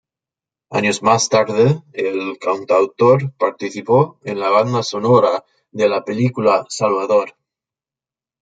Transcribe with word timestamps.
Años 0.71 1.03
más 1.03 1.29
tarde 1.29 1.83
el 1.93 2.39
cantautor 2.39 3.31
participó 3.37 4.19
en 4.23 4.39
la 4.39 4.49
banda 4.49 4.81
sonora 4.81 5.45
de 5.69 5.87
la 5.89 6.03
película 6.03 6.65
"Salvador". 6.69 7.35